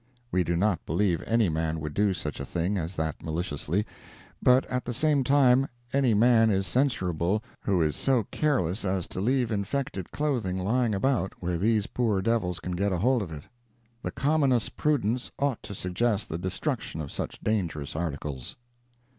[0.31, 3.85] We do not believe any man would do such a thing as that maliciously,
[4.41, 9.21] but at the same time, any man is censurable who is so careless as to
[9.21, 13.43] leave infected clothing lying about where these poor devils can get hold of it.
[14.01, 18.55] The commonest prudence ought to suggest the destruction of such dangerous articles.